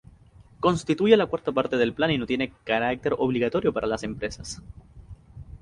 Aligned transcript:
Constituye 0.59 1.15
la 1.15 1.27
cuarta 1.27 1.51
parte 1.51 1.77
del 1.77 1.93
plan 1.93 2.09
y 2.09 2.17
no 2.17 2.25
tiene 2.25 2.51
carácter 2.63 3.13
obligatorio 3.19 3.71
para 3.71 3.85
las 3.85 4.01
empresas. 4.01 4.59